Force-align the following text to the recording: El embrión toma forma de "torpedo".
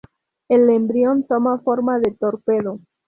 El 0.49 0.67
embrión 0.71 1.27
toma 1.27 1.59
forma 1.59 1.99
de 1.99 2.09
"torpedo". 2.15 2.79